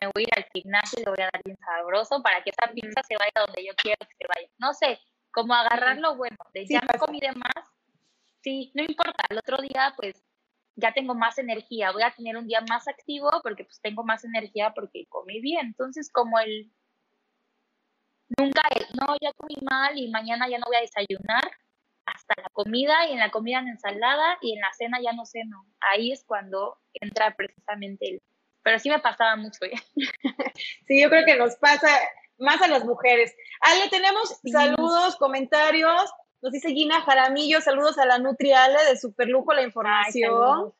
[0.00, 2.50] me voy a ir al gimnasio y le voy a dar bien sabroso para que
[2.50, 4.48] esa pizza se vaya donde yo quiero que se vaya.
[4.58, 4.98] No sé,
[5.34, 7.64] como agarrar lo bueno, de ya no comí de más,
[8.40, 10.14] sí, no importa, el otro día pues
[10.76, 14.24] ya tengo más energía, voy a tener un día más activo porque pues tengo más
[14.24, 15.66] energía porque comí bien.
[15.66, 16.72] Entonces como el,
[18.38, 21.42] nunca el, no, ya comí mal y mañana ya no voy a desayunar
[22.06, 25.26] hasta la comida y en la comida en ensalada y en la cena ya no
[25.26, 25.66] ceno.
[25.92, 28.22] Ahí es cuando entra precisamente el
[28.62, 29.64] pero sí me pasaba mucho.
[29.66, 29.74] ¿eh?
[30.86, 31.86] sí, yo creo que nos pasa
[32.38, 33.34] más a las mujeres.
[33.60, 36.10] Ale, tenemos saludos, comentarios.
[36.42, 40.72] Nos dice Gina Jaramillo, saludos a la Nutri Ale de Superlujo la información.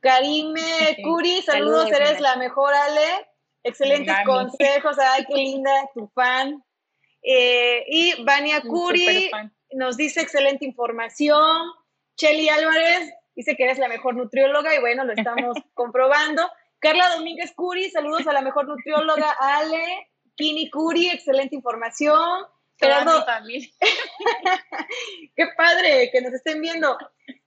[0.00, 3.28] Karime Curi, saludos, eres la mejor Ale.
[3.62, 6.62] Excelentes consejos, ay, qué linda, tu fan.
[7.22, 9.30] Eh, y Vania Curi
[9.72, 11.70] nos dice excelente información.
[12.16, 16.42] Chelly Álvarez dice que eres la mejor nutrióloga y bueno, lo estamos comprobando.
[16.78, 20.10] Carla Domínguez Curi, saludos a la mejor nutrióloga, Ale.
[20.36, 22.46] Kini Curi, excelente información.
[22.76, 23.24] Gerardo.
[25.36, 26.96] Qué padre que nos estén viendo.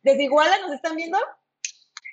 [0.01, 1.17] ¿Desde Iguala nos están viendo?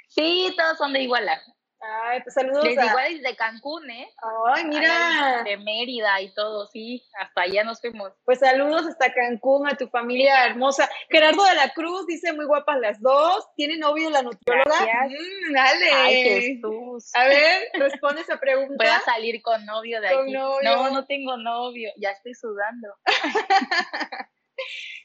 [0.09, 1.41] Sí, todos son de Iguala.
[1.87, 2.65] Ay, pues saludos.
[2.65, 4.09] Desde igual de Cancún, ¿eh?
[4.55, 5.43] Ay, mira.
[5.45, 8.13] de Mérida y todo, sí, hasta allá nos fuimos.
[8.25, 10.89] Pues saludos hasta Cancún, a tu familia hermosa.
[11.11, 13.47] Gerardo de la Cruz dice muy guapas las dos.
[13.57, 15.07] ¿Tiene novio la nutrióloga?
[15.07, 15.91] Mm, dale.
[15.93, 17.11] Ay, Jesús.
[17.15, 18.75] A ver, responde esa pregunta.
[18.79, 20.33] Voy a salir con novio de aquí.
[20.33, 21.91] No, no tengo novio.
[21.97, 22.89] Ya estoy sudando.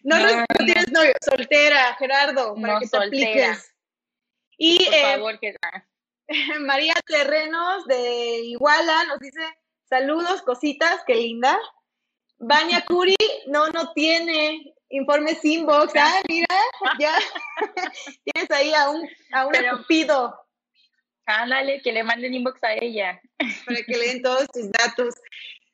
[0.03, 1.13] no, no, tienes novio.
[1.21, 3.75] Soltera, Gerardo, para que te apliques.
[4.57, 5.55] Y, Por eh, favor, que
[6.61, 9.41] María Terrenos de Iguala nos dice,
[9.83, 11.57] saludos, cositas, qué linda.
[12.37, 15.93] Vania Curi, no, no tiene informes inbox.
[15.95, 16.47] Ah, mira,
[16.99, 17.17] ya
[18.23, 20.39] tienes ahí a un, a un cupido.
[21.25, 23.19] Ándale, que le manden inbox a ella.
[23.65, 25.15] Para que le den todos tus datos.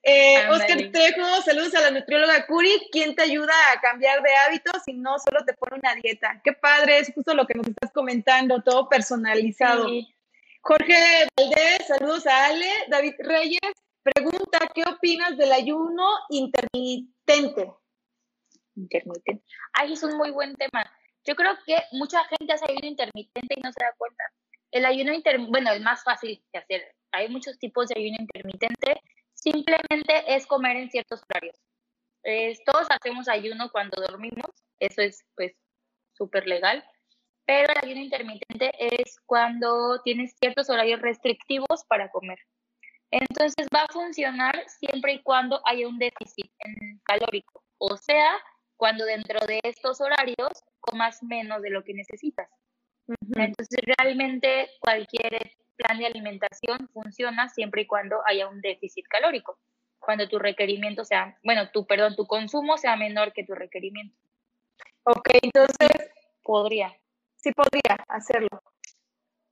[0.08, 4.84] Eh, Oscar Trejo, saludos a la nutrióloga Curi, ¿quién te ayuda a cambiar de hábitos
[4.86, 6.40] y no solo te pone una dieta?
[6.44, 9.88] Qué padre, es justo lo que nos estás comentando, todo personalizado.
[10.68, 12.68] Jorge Valdés, saludos a Ale.
[12.88, 13.60] David Reyes
[14.02, 17.72] pregunta, ¿qué opinas del ayuno intermitente?
[18.76, 19.44] Intermitente.
[19.74, 20.84] Ay, es un muy buen tema.
[21.24, 24.24] Yo creo que mucha gente hace ayuno intermitente y no se da cuenta.
[24.72, 26.96] El ayuno intermitente, bueno, el más fácil de hacer.
[27.12, 29.00] Hay muchos tipos de ayuno intermitente.
[29.36, 31.62] Simplemente es comer en ciertos horarios.
[32.66, 34.50] todos hacemos ayuno cuando dormimos,
[34.80, 35.54] eso es pues
[36.14, 36.84] súper legal,
[37.46, 42.40] pero el ayuno intermitente es cuando tienes ciertos horarios restrictivos para comer.
[43.12, 48.32] Entonces va a funcionar siempre y cuando haya un déficit en calórico, o sea,
[48.78, 52.50] cuando dentro de estos horarios comas menos de lo que necesitas.
[53.36, 59.60] Entonces realmente cualquier plan de alimentación funciona siempre y cuando haya un déficit calórico,
[60.00, 64.18] cuando tu requerimiento sea, bueno, tu, perdón, tu consumo sea menor que tu requerimiento.
[65.04, 66.12] Ok, entonces...
[66.46, 66.96] Podría.
[67.46, 68.60] Sí podría hacerlo.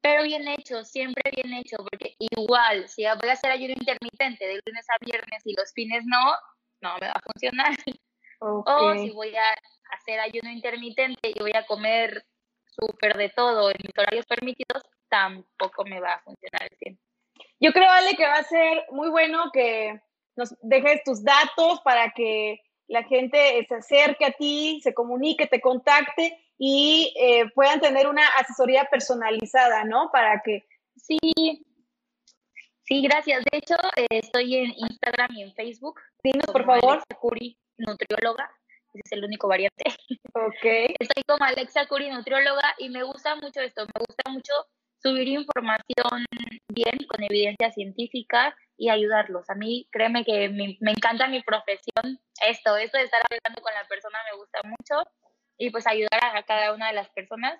[0.02, 4.60] Pero bien hecho, siempre bien hecho, porque igual, si voy a hacer ayuno intermitente de
[4.66, 6.34] lunes a viernes y los fines no,
[6.82, 7.72] no me va a funcionar.
[8.40, 9.46] O si voy a
[9.96, 12.26] hacer ayuno intermitente y voy a comer
[12.66, 16.98] súper de todo en mis horarios permitidos, tampoco me va a funcionar el
[17.60, 20.02] Yo creo, Ale, que va a ser muy bueno que
[20.36, 25.62] nos dejes tus datos para que la gente se acerque a ti, se comunique, te
[25.62, 30.10] contacte y eh, puedan tener una asesoría personalizada, ¿no?
[30.12, 30.66] Para que...
[30.96, 31.18] Sí,
[32.84, 33.44] sí, gracias.
[33.52, 36.00] De hecho, eh, estoy en Instagram y en Facebook.
[36.24, 36.92] Dinos, por favor.
[36.92, 38.50] Alexa Curi, nutrióloga.
[38.94, 39.84] Ese es el único variante.
[40.34, 40.64] Ok.
[41.00, 43.86] Estoy como Alexa Curi, nutrióloga, y me gusta mucho esto.
[43.86, 44.54] Me gusta mucho
[45.00, 46.26] subir información
[46.70, 49.50] bien, con evidencia científica y ayudarlos.
[49.50, 52.20] A mí, créeme que me, me encanta mi profesión.
[52.48, 55.04] Esto, esto de estar hablando con la persona me gusta mucho
[55.58, 57.60] y pues ayudar a cada una de las personas.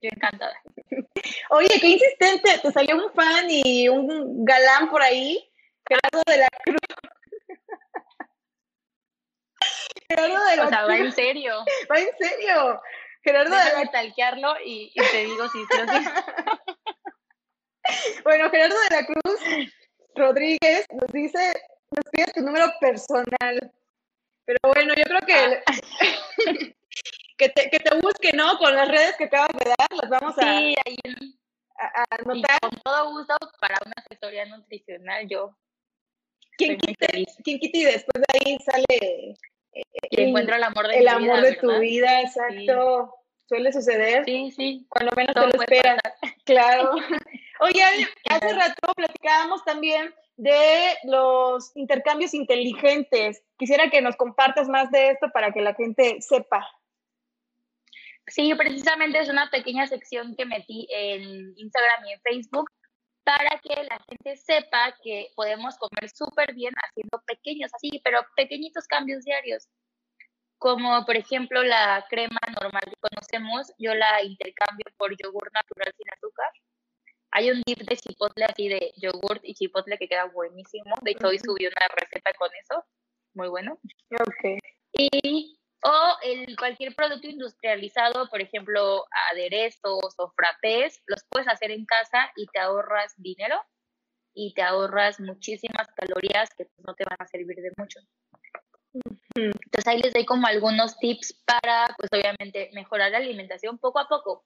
[0.00, 0.60] Yo encantada.
[1.50, 5.48] Oye, qué insistente, te salió un fan y un galán por ahí,
[5.86, 6.80] Gerardo de la Cruz.
[10.08, 11.64] Gerardo de la o sea, va en serio.
[11.90, 12.82] Va en serio.
[13.22, 15.66] Gerardo de la talquearlo y, y, te digo si sí,
[18.24, 19.40] Bueno, Gerardo de la Cruz
[20.16, 21.52] Rodríguez nos dice,
[21.94, 23.72] nos pide tu número personal.
[24.44, 25.62] Pero bueno, yo creo que.
[27.42, 28.56] Que te, que te busque, ¿no?
[28.58, 30.96] Con las redes que acabas de dar, las vamos a, sí, ahí,
[31.76, 32.60] a, anotar.
[32.60, 35.56] con todo gusto para una asesoría nutricional, yo.
[36.56, 39.30] ¿Quién quite, ¿Quién y después de ahí sale
[39.72, 42.20] eh, el, encuentro el amor de, el amor de tu vida?
[42.20, 43.14] Exacto.
[43.48, 44.24] Suele suceder.
[44.24, 44.86] Sí, sí.
[44.88, 45.98] Cuando menos te lo esperas.
[46.44, 46.90] Claro.
[47.60, 47.82] Oye,
[48.28, 53.42] hace rato platicábamos también de los intercambios inteligentes.
[53.56, 56.68] Quisiera que nos compartas más de esto para que la gente sepa.
[58.26, 62.70] Sí, precisamente es una pequeña sección que metí en Instagram y en Facebook
[63.24, 68.86] para que la gente sepa que podemos comer súper bien haciendo pequeños, así, pero pequeñitos
[68.86, 69.68] cambios diarios.
[70.58, 76.06] Como por ejemplo la crema normal que conocemos, yo la intercambio por yogur natural sin
[76.12, 76.50] azúcar.
[77.32, 80.94] Hay un dip de chipotle así de yogur y chipotle que queda buenísimo.
[81.02, 82.84] De hecho, hoy subí una receta con eso.
[83.34, 83.78] Muy bueno.
[84.20, 84.58] Ok.
[84.92, 91.84] Y o el, cualquier producto industrializado, por ejemplo, aderezos o frappés, los puedes hacer en
[91.84, 93.60] casa y te ahorras dinero
[94.32, 97.98] y te ahorras muchísimas calorías que pues, no te van a servir de mucho.
[99.34, 104.08] Entonces ahí les doy como algunos tips para, pues obviamente, mejorar la alimentación poco a
[104.08, 104.44] poco.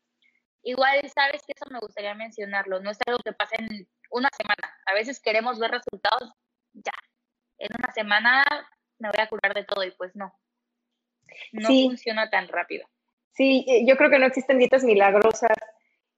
[0.63, 4.75] Igual, sabes que eso me gustaría mencionarlo, no es algo que pase en una semana.
[4.87, 6.33] A veces queremos ver resultados
[6.73, 6.93] ya.
[7.59, 8.45] En una semana
[8.99, 10.33] me voy a curar de todo y pues no
[11.53, 12.89] no funciona tan rápido.
[13.33, 15.57] Sí, yo creo que no existen dietas milagrosas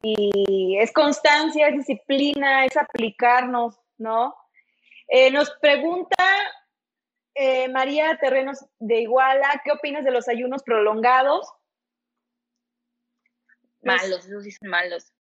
[0.03, 4.35] y es constancia, es disciplina, es aplicarnos, ¿no?
[5.09, 6.25] Eh, nos pregunta
[7.35, 11.49] eh, María Terrenos de Iguala, ¿qué opinas de los ayunos prolongados?
[13.83, 15.12] Malos, sí son malos.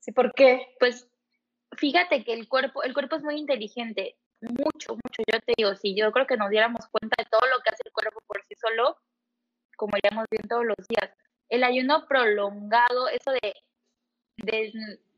[0.00, 0.74] Sí, ¿por qué?
[0.78, 1.08] Pues
[1.76, 5.22] fíjate que el cuerpo, el cuerpo es muy inteligente mucho, mucho.
[5.30, 7.82] Yo te digo, si yo creo que nos diéramos cuenta de todo lo que hace
[7.84, 8.23] el cuerpo sí
[8.64, 8.98] solo,
[9.76, 11.10] como iríamos bien todos los días.
[11.48, 13.54] El ayuno prolongado, eso de,
[14.38, 14.72] de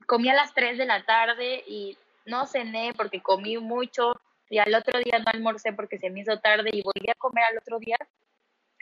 [0.06, 4.74] comí a las 3 de la tarde y no cené porque comí mucho y al
[4.74, 7.78] otro día no almorcé porque se me hizo tarde y volví a comer al otro
[7.78, 7.96] día.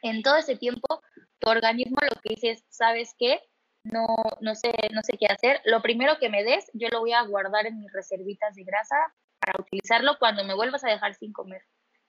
[0.03, 1.03] En todo ese tiempo,
[1.39, 3.41] tu organismo lo que dice es, ¿sabes qué?
[3.85, 4.07] No,
[4.41, 5.61] no sé, no sé qué hacer.
[5.65, 8.97] Lo primero que me des, yo lo voy a guardar en mis reservitas de grasa
[9.41, 11.63] para utilizarlo cuando me vuelvas a dejar sin comer.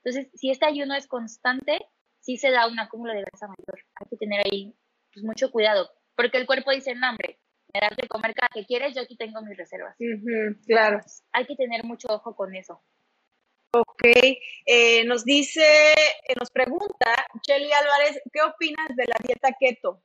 [0.04, 1.86] Entonces, si este ayuno es constante,
[2.26, 3.86] sí se da un acúmulo de grasa mayor.
[3.94, 4.74] Hay que tener ahí
[5.12, 7.38] pues, mucho cuidado, porque el cuerpo dice, no, hombre,
[7.72, 9.96] me das de comer cada que quieres, yo aquí tengo mis reservas.
[10.66, 11.00] claro.
[11.32, 12.82] Hay que tener mucho ojo con eso.
[13.72, 14.02] Ok,
[14.66, 15.62] eh, nos dice,
[15.92, 17.14] eh, nos pregunta
[17.46, 20.02] Shelly Álvarez, ¿qué opinas de la dieta keto?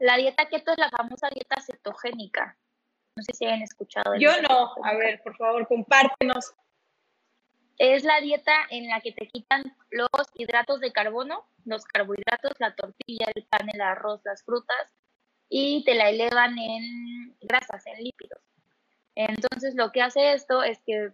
[0.00, 2.58] La dieta keto es la famosa dieta cetogénica.
[3.16, 4.14] No sé si hayan escuchado.
[4.18, 4.72] Yo no.
[4.82, 6.54] A ver, por favor, compártenos.
[7.80, 12.74] Es la dieta en la que te quitan los hidratos de carbono, los carbohidratos, la
[12.74, 14.94] tortilla, el pan, el arroz, las frutas,
[15.48, 18.38] y te la elevan en grasas, en lípidos.
[19.14, 21.12] Entonces, lo que hace esto es que,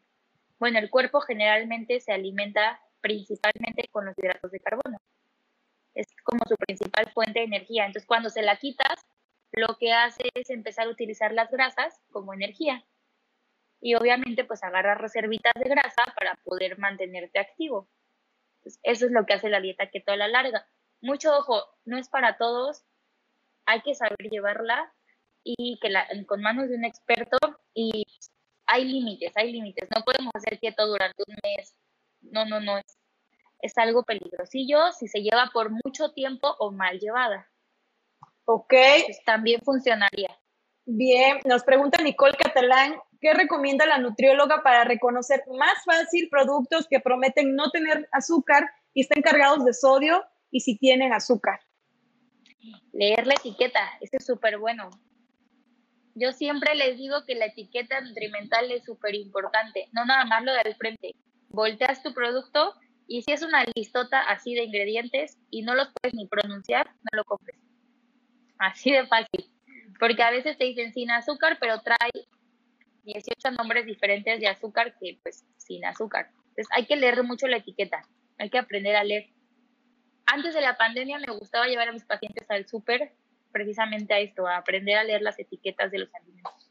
[0.58, 4.98] bueno, el cuerpo generalmente se alimenta principalmente con los hidratos de carbono.
[5.94, 7.86] Es como su principal fuente de energía.
[7.86, 9.06] Entonces, cuando se la quitas,
[9.52, 12.84] lo que hace es empezar a utilizar las grasas como energía.
[13.86, 17.88] Y obviamente, pues agarrar reservitas de grasa para poder mantenerte activo.
[18.82, 20.66] eso es lo que hace la dieta keto a la larga.
[21.00, 22.84] Mucho ojo, no es para todos,
[23.64, 24.92] hay que saber llevarla
[25.44, 27.38] y que la, con manos de un experto
[27.74, 28.04] y
[28.66, 29.88] hay límites, hay límites.
[29.94, 31.76] No podemos hacer keto durante un mes.
[32.22, 32.78] No, no, no.
[32.78, 32.98] Es,
[33.60, 37.48] es algo peligrosillo si se lleva por mucho tiempo o mal llevada.
[38.46, 38.74] Ok.
[39.24, 40.36] También funcionaría.
[40.88, 47.00] Bien, nos pregunta Nicole Catalán, ¿qué recomienda la nutrióloga para reconocer más fácil productos que
[47.00, 51.60] prometen no tener azúcar y estén cargados de sodio y si tienen azúcar?
[52.92, 54.90] Leer la etiqueta, eso es súper bueno.
[56.14, 60.52] Yo siempre les digo que la etiqueta nutrimental es súper importante, no nada más lo
[60.54, 61.14] del frente.
[61.48, 62.74] Volteas tu producto
[63.06, 67.18] y si es una listota así de ingredientes y no los puedes ni pronunciar, no
[67.18, 67.58] lo compres.
[68.58, 69.50] Así de fácil.
[70.00, 72.10] Porque a veces te dicen sin azúcar, pero trae
[73.06, 76.30] 18 nombres diferentes de azúcar que pues sin azúcar.
[76.48, 78.02] Entonces hay que leer mucho la etiqueta,
[78.38, 79.28] hay que aprender a leer.
[80.26, 83.12] Antes de la pandemia me gustaba llevar a mis pacientes al súper
[83.52, 86.70] precisamente a esto, a aprender a leer las etiquetas de los alimentos.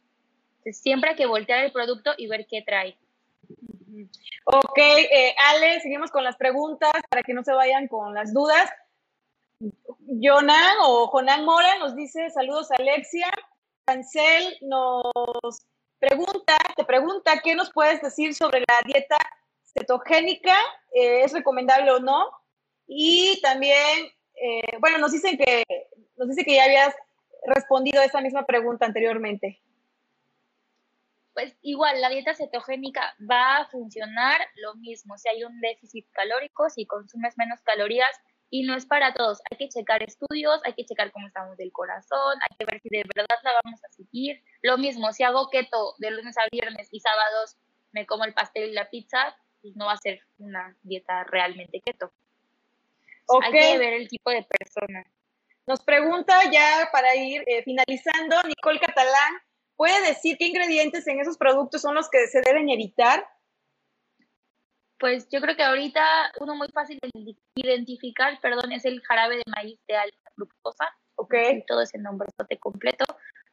[0.58, 2.96] Entonces, siempre hay que voltear el producto y ver qué trae.
[4.46, 8.70] Ok, eh, Ale, seguimos con las preguntas para que no se vayan con las dudas.
[10.22, 13.32] Jonan o Jonan Mora nos dice saludos Alexia.
[13.86, 15.66] Cancel nos
[16.08, 19.18] pregunta, te pregunta qué nos puedes decir sobre la dieta
[19.64, 20.56] cetogénica,
[20.94, 22.30] eh, es recomendable o no.
[22.88, 25.64] Y también, eh, bueno, nos dicen que
[26.18, 26.96] nos dice que ya habías
[27.48, 29.62] respondido a esa misma pregunta anteriormente.
[31.34, 35.18] Pues igual, la dieta cetogénica va a funcionar lo mismo.
[35.18, 38.12] Si hay un déficit calórico, si consumes menos calorías,
[38.56, 39.42] y no es para todos.
[39.52, 42.88] Hay que checar estudios, hay que checar cómo estamos del corazón, hay que ver si
[42.88, 44.42] de verdad la vamos a seguir.
[44.62, 47.58] Lo mismo, si hago keto de lunes a viernes y sábados
[47.92, 51.82] me como el pastel y la pizza, pues no va a ser una dieta realmente
[51.82, 52.14] keto.
[53.44, 55.04] Hay que ver el tipo de persona.
[55.68, 59.34] Nos pregunta ya para ir eh, finalizando, Nicole Catalán,
[59.76, 63.28] ¿puede decir qué ingredientes en esos productos son los que se deben evitar?
[65.06, 69.44] Pues yo creo que ahorita uno muy fácil de identificar, perdón, es el jarabe de
[69.56, 70.98] maíz de alta fructosa.
[71.14, 71.32] Ok.
[71.68, 72.28] todo ese nombre
[72.60, 73.06] completo.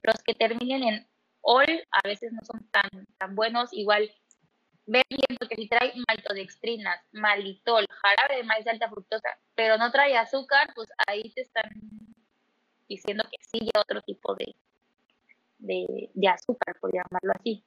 [0.03, 1.07] Los que terminen en
[1.43, 2.89] ol a veces no son tan,
[3.19, 3.69] tan buenos.
[3.75, 4.11] Igual,
[4.87, 9.93] ver bien, porque si trae maltodextrinas, malitol, jarabe de maíz de alta fructosa, pero no
[9.93, 11.71] trae azúcar, pues ahí te están
[12.89, 14.57] diciendo que sí otro tipo de,
[15.59, 17.63] de, de azúcar, por llamarlo así.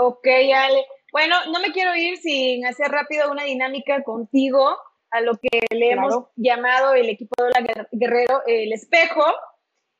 [0.00, 0.86] Ok, Ale.
[1.10, 4.78] Bueno, no me quiero ir sin hacer rápido una dinámica contigo
[5.10, 9.24] a lo que le hemos llamado el equipo de la Guerrero el espejo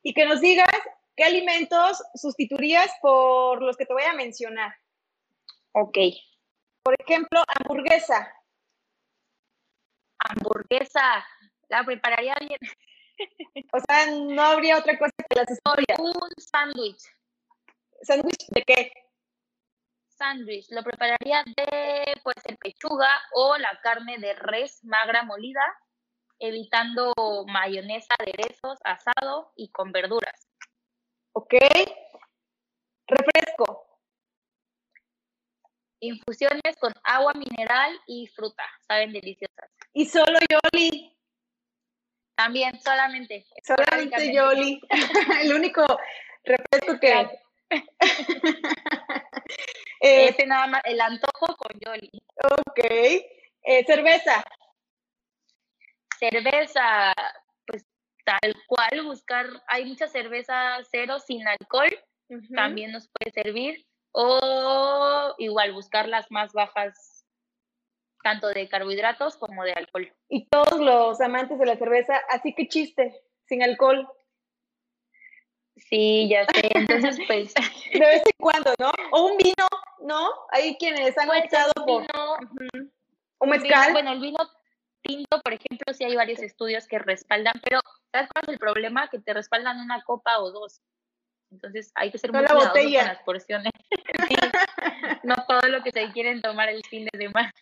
[0.04, 0.68] y que nos digas
[1.16, 4.72] qué alimentos sustituirías por los que te voy a mencionar.
[5.72, 5.98] Ok.
[6.84, 8.32] Por ejemplo, hamburguesa.
[10.20, 11.26] Hamburguesa,
[11.68, 12.60] la prepararía bien.
[13.72, 15.96] O sea, no habría otra cosa que la sustituya.
[15.98, 17.02] Un sándwich.
[18.02, 18.92] ¿Sándwich de qué?
[20.18, 25.64] Sándwich lo prepararía de, puede ser pechuga o la carne de res magra molida,
[26.38, 27.12] evitando
[27.46, 30.48] mayonesa, aderezos, asado y con verduras.
[31.32, 31.54] Ok.
[33.06, 33.86] Refresco.
[36.00, 39.70] Infusiones con agua mineral y fruta, saben deliciosas.
[39.92, 41.16] ¿Y solo Yoli?
[42.36, 43.46] También, solamente.
[43.64, 44.80] Solamente Yoli.
[45.42, 45.84] El único
[46.44, 47.40] refresco que...
[50.00, 52.10] Eh, Ese nada más, el antojo con Yoli.
[52.36, 52.78] Ok.
[52.84, 54.44] Eh, cerveza.
[56.18, 57.12] Cerveza,
[57.66, 57.84] pues
[58.24, 61.90] tal cual, buscar, hay mucha cerveza cero sin alcohol,
[62.54, 63.84] también nos puede servir.
[64.12, 67.24] O igual, buscar las más bajas,
[68.22, 70.12] tanto de carbohidratos como de alcohol.
[70.28, 74.08] Y todos los amantes de la cerveza, así que chiste, sin alcohol.
[75.88, 76.70] Sí, ya sé.
[76.74, 77.54] Entonces, pues.
[77.92, 78.90] De vez en cuando, ¿no?
[79.12, 79.66] O un vino,
[80.00, 80.30] ¿no?
[80.52, 82.04] Hay quienes han pues, optado por.
[83.40, 83.92] Un mezcal.
[83.92, 84.38] bueno, el vino
[85.02, 87.80] tinto, por ejemplo, sí hay varios estudios que respaldan, pero
[88.12, 89.08] ¿sabes cuál es el problema?
[89.08, 90.80] Que te respaldan una copa o dos.
[91.50, 93.72] Entonces hay que ser muy cuidadosos con las porciones.
[95.22, 97.52] no todo lo que se quieren tomar el fin de semana.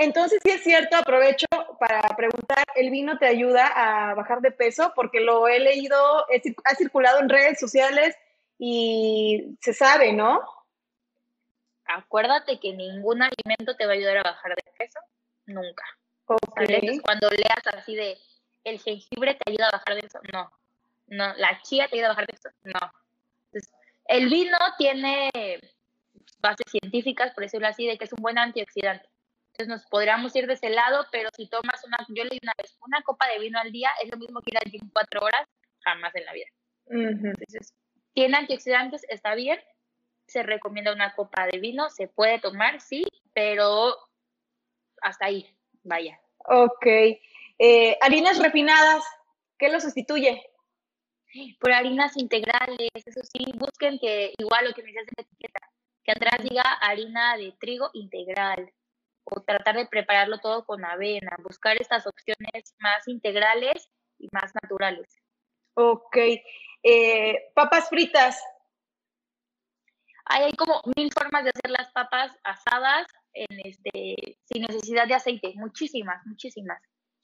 [0.00, 1.46] Entonces, sí es cierto, aprovecho
[1.80, 4.92] para preguntar, ¿el vino te ayuda a bajar de peso?
[4.94, 6.24] Porque lo he leído,
[6.64, 8.14] ha circulado en redes sociales
[8.58, 10.40] y se sabe, ¿no?
[11.84, 15.00] Acuérdate que ningún alimento te va a ayudar a bajar de peso,
[15.46, 15.84] nunca.
[16.26, 17.00] Okay.
[17.00, 18.18] cuando leas así de,
[18.62, 20.48] el jengibre te ayuda a bajar de peso, no.
[21.08, 22.92] No, la chía te ayuda a bajar de peso, no.
[24.04, 25.30] el vino tiene
[26.38, 29.08] bases científicas, por decirlo así, de que es un buen antioxidante.
[29.58, 32.78] Entonces nos podríamos ir de ese lado, pero si tomas una, yo leí una vez,
[32.86, 35.48] una copa de vino al día es lo mismo que ir al gym cuatro horas,
[35.80, 36.46] jamás en la vida.
[36.86, 37.74] Entonces,
[38.12, 39.58] tiene antioxidantes, está bien,
[40.28, 43.02] se recomienda una copa de vino, se puede tomar, sí,
[43.34, 43.96] pero
[45.02, 45.52] hasta ahí,
[45.82, 46.20] vaya.
[46.44, 46.86] Ok.
[47.58, 49.02] Eh, harinas refinadas,
[49.58, 50.40] ¿qué lo sustituye?
[51.58, 55.68] Por harinas integrales, eso sí, busquen que igual lo que me en la etiqueta,
[56.04, 58.72] que atrás diga harina de trigo integral
[59.30, 65.20] o tratar de prepararlo todo con avena, buscar estas opciones más integrales y más naturales.
[65.74, 66.16] Ok.
[66.82, 68.42] Eh, papas fritas.
[70.26, 75.52] Hay, como mil formas de hacer las papas asadas en este, sin necesidad de aceite,
[75.56, 76.82] muchísimas, muchísimas.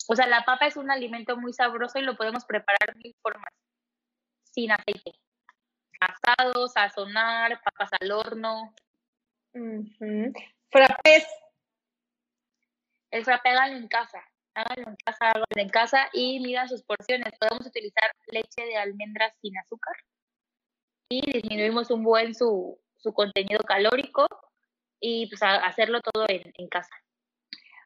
[0.09, 3.53] O sea, la papa es un alimento muy sabroso y lo podemos preparar mil formas,
[4.45, 5.13] sin aceite.
[6.01, 8.75] Asado, sazonar, papas al horno.
[9.55, 10.33] Uh
[13.15, 17.33] el háganlo en casa, háganlo en casa, háganlo en casa y midan sus porciones.
[17.39, 19.95] Podemos utilizar leche de almendras sin azúcar
[21.09, 24.27] y disminuimos un buen su, su contenido calórico
[24.99, 26.95] y pues hacerlo todo en, en, casa.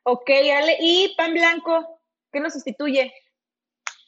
[0.04, 2.00] Ok, Ale, ¿y pan blanco?
[2.32, 3.12] ¿Qué nos sustituye?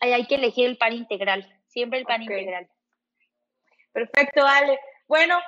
[0.00, 2.66] Ahí hay que elegir el pan integral, siempre el pan integral.
[3.92, 4.80] Perfecto, Ale.
[5.06, 5.38] Bueno,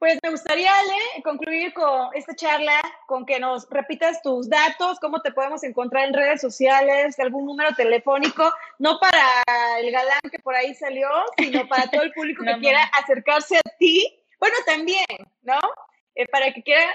[0.00, 5.20] pues me gustaría, Ale, concluir con esta charla, con que nos repitas tus datos, cómo
[5.20, 10.54] te podemos encontrar en redes sociales, algún número telefónico, no para el galán que por
[10.54, 14.10] ahí salió, sino para todo el público que quiera acercarse a ti.
[14.38, 15.04] Bueno, también,
[15.42, 15.60] ¿no?
[16.14, 16.86] Eh, para que quiera...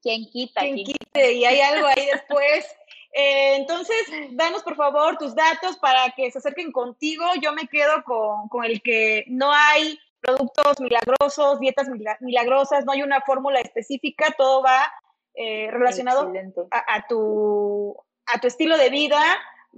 [0.00, 0.62] Quien quita.
[0.62, 2.66] Quien quite, y hay algo ahí después.
[3.12, 3.96] Eh, entonces,
[4.30, 7.26] danos por favor tus datos para que se acerquen contigo.
[7.42, 11.88] Yo me quedo con, con el que no hay productos milagrosos, dietas
[12.20, 14.92] milagrosas, no hay una fórmula específica, todo va
[15.34, 16.32] eh, relacionado
[16.70, 17.96] a, tu,
[18.26, 19.20] a tu estilo de vida,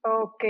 [0.03, 0.45] Ok.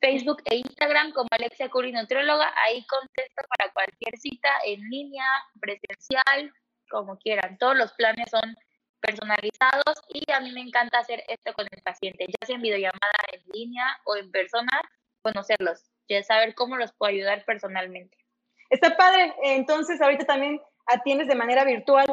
[0.00, 5.26] Facebook e Instagram como Alexia Curi Nutrióloga, ahí contesto para cualquier cita en línea,
[5.60, 6.52] presencial,
[6.88, 7.58] como quieran.
[7.58, 8.56] Todos los planes son
[9.00, 13.18] personalizados y a mí me encanta hacer esto con el paciente, ya sea en videollamada
[13.32, 14.80] en línea o en persona,
[15.22, 15.91] conocerlos
[16.22, 18.16] saber cómo los puedo ayudar personalmente.
[18.70, 22.06] Está padre, entonces ahorita también atiendes de manera virtual.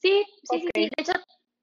[0.00, 1.12] Sí, sí, sí, De hecho,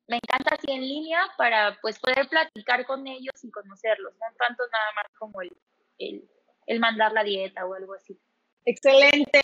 [0.07, 4.63] me encanta así en línea para pues poder platicar con ellos y conocerlos, no tanto
[4.71, 5.51] nada más como el,
[5.97, 6.29] el,
[6.67, 8.19] el mandar la dieta o algo así.
[8.65, 9.41] Excelente,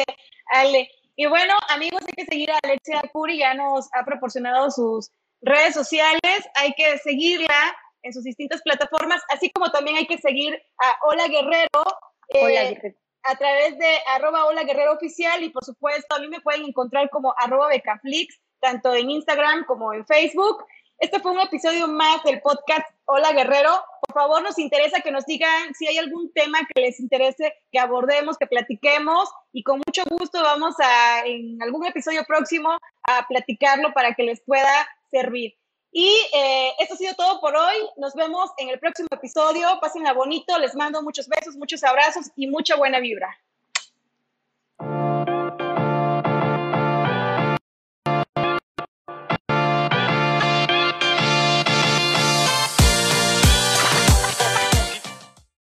[0.47, 0.89] Ale.
[1.15, 5.11] Y bueno, amigos, hay que seguir a Alexia Curi, ya nos ha proporcionado sus
[5.41, 10.59] redes sociales, hay que seguirla en sus distintas plataformas, así como también hay que seguir
[10.77, 11.83] a Hola Guerrero.
[12.33, 16.65] Eh, a través de arroba Hola Guerrero Oficial y por supuesto a mí me pueden
[16.65, 20.65] encontrar como arroba Becaflix, tanto en Instagram como en Facebook.
[20.97, 23.71] Este fue un episodio más del podcast Hola Guerrero.
[24.07, 27.79] Por favor, nos interesa que nos digan si hay algún tema que les interese que
[27.79, 33.93] abordemos, que platiquemos y con mucho gusto vamos a en algún episodio próximo a platicarlo
[33.93, 35.60] para que les pueda servir.
[35.91, 37.75] Y eh, esto ha sido todo por hoy.
[37.97, 39.67] Nos vemos en el próximo episodio.
[39.81, 40.57] Pásenla bonito.
[40.57, 43.37] Les mando muchos besos, muchos abrazos y mucha buena vibra.